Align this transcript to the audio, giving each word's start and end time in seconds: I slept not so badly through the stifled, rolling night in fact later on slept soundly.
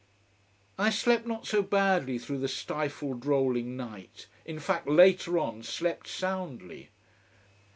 I 0.79 0.89
slept 0.89 1.27
not 1.27 1.45
so 1.45 1.61
badly 1.61 2.17
through 2.17 2.39
the 2.39 2.47
stifled, 2.47 3.23
rolling 3.23 3.77
night 3.77 4.25
in 4.47 4.57
fact 4.59 4.87
later 4.87 5.37
on 5.37 5.61
slept 5.61 6.07
soundly. 6.07 6.89